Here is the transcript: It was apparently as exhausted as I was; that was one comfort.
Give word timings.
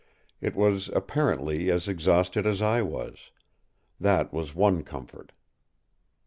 It 0.41 0.55
was 0.55 0.89
apparently 0.95 1.69
as 1.69 1.87
exhausted 1.87 2.47
as 2.47 2.59
I 2.59 2.81
was; 2.81 3.29
that 3.99 4.33
was 4.33 4.55
one 4.55 4.81
comfort. 4.83 5.31